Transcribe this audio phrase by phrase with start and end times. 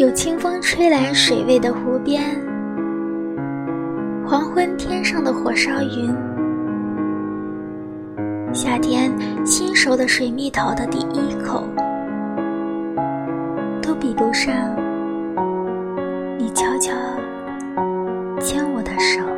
[0.00, 2.22] 有清风吹来水味的湖边，
[4.26, 6.16] 黄昏天上的火烧云，
[8.50, 9.12] 夏天
[9.44, 11.64] 新熟的水蜜桃的第一口，
[13.82, 14.54] 都比不上
[16.38, 16.94] 你悄悄
[18.40, 19.29] 牵我的手。